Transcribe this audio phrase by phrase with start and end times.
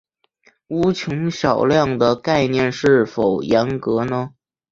[0.67, 4.33] 无穷小量的概念是否严格呢？